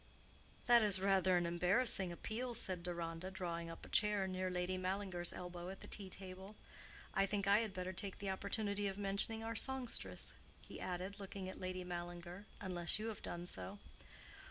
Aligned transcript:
"That 0.65 0.81
is 0.81 0.99
rather 0.99 1.37
an 1.37 1.45
embarrassing 1.45 2.11
appeal," 2.11 2.55
said 2.55 2.81
Deronda, 2.81 3.29
drawing 3.29 3.69
up 3.69 3.85
a 3.85 3.89
chair 3.89 4.25
near 4.25 4.49
Lady 4.49 4.75
Mallinger's 4.75 5.31
elbow 5.31 5.69
at 5.69 5.81
the 5.81 5.87
tea 5.87 6.09
table. 6.09 6.55
"I 7.13 7.27
think 7.27 7.45
I 7.45 7.59
had 7.59 7.71
better 7.71 7.93
take 7.93 8.17
the 8.17 8.31
opportunity 8.31 8.87
of 8.87 8.97
mentioning 8.97 9.43
our 9.43 9.55
songstress," 9.55 10.33
he 10.59 10.79
added, 10.81 11.19
looking 11.19 11.47
at 11.47 11.59
Lady 11.59 11.83
Mallinger—"unless 11.83 12.97
you 12.97 13.09
have 13.09 13.21
done 13.21 13.45
so." 13.45 13.77